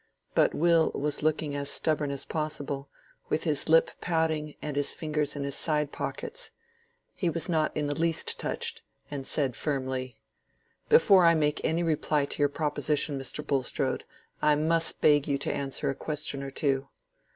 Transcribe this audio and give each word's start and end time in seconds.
But 0.33 0.55
Will 0.55 0.89
was 0.95 1.21
looking 1.21 1.55
as 1.55 1.69
stubborn 1.69 2.09
as 2.09 2.25
possible, 2.25 2.89
with 3.29 3.43
his 3.43 3.69
lip 3.69 3.91
pouting 4.01 4.55
and 4.59 4.75
his 4.75 4.95
fingers 4.95 5.35
in 5.35 5.43
his 5.43 5.53
side 5.53 5.91
pockets. 5.91 6.49
He 7.13 7.29
was 7.29 7.47
not 7.47 7.77
in 7.77 7.85
the 7.85 7.93
least 7.93 8.39
touched, 8.39 8.81
and 9.11 9.27
said 9.27 9.55
firmly,— 9.55 10.19
"Before 10.89 11.25
I 11.27 11.35
make 11.35 11.63
any 11.63 11.83
reply 11.83 12.25
to 12.25 12.39
your 12.41 12.49
proposition, 12.49 13.19
Mr. 13.19 13.45
Bulstrode, 13.45 14.03
I 14.41 14.55
must 14.55 15.01
beg 15.01 15.27
you 15.27 15.37
to 15.37 15.53
answer 15.53 15.91
a 15.91 15.93
question 15.93 16.41
or 16.41 16.49
two. 16.49 16.87